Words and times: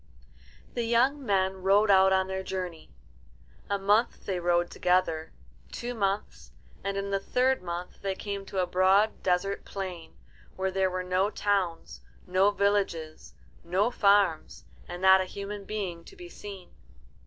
The 0.73 0.85
young 0.85 1.23
men 1.23 1.57
rode 1.57 1.91
out 1.91 2.11
on 2.11 2.25
their 2.25 2.41
journey. 2.41 2.89
A 3.69 3.77
month 3.77 4.25
they 4.25 4.39
rode 4.39 4.71
together, 4.71 5.31
two 5.71 5.93
months, 5.93 6.51
and 6.83 6.97
in 6.97 7.11
the 7.11 7.19
third 7.19 7.61
month 7.61 8.01
they 8.01 8.15
came 8.15 8.43
to 8.47 8.57
a 8.57 8.65
broad 8.65 9.21
desert 9.21 9.63
plain, 9.63 10.17
where 10.55 10.71
there 10.71 10.89
were 10.89 11.03
no 11.03 11.29
towns, 11.29 12.01
no 12.25 12.49
villages, 12.49 13.35
no 13.63 13.91
farms, 13.91 14.65
and 14.87 15.03
not 15.03 15.21
a 15.21 15.25
human 15.25 15.65
being 15.65 16.03
to 16.05 16.15
be 16.15 16.29
seen. 16.29 16.71